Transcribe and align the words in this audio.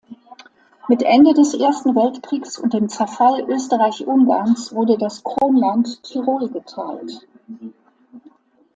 Mit 0.89 1.03
Ende 1.03 1.35
des 1.35 1.53
Ersten 1.53 1.93
Weltkriegs 1.95 2.57
und 2.57 2.73
dem 2.73 2.89
Zerfall 2.89 3.45
Österreich-Ungarns 3.47 4.73
wurde 4.73 4.97
das 4.97 5.23
Kronland 5.23 6.01
Tirol 6.01 6.49
geteilt. 6.49 7.27